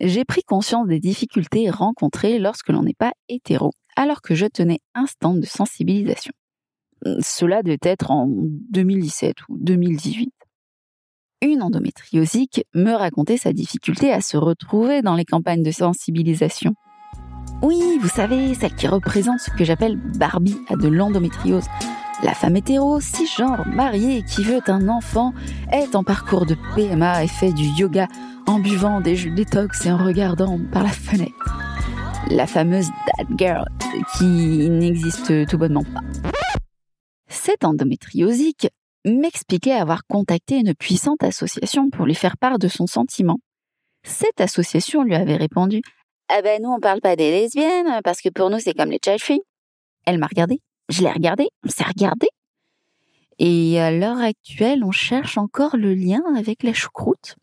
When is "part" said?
42.36-42.58